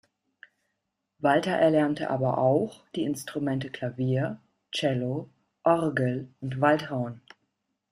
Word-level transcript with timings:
Walter 1.19 1.51
erlernte 1.55 2.09
aber 2.09 2.39
auch 2.39 2.83
die 2.95 3.03
Instrumente 3.03 3.69
Klavier, 3.69 4.39
Cello, 4.71 5.29
Orgel 5.61 6.27
und 6.39 6.59
Waldhorn. 6.59 7.21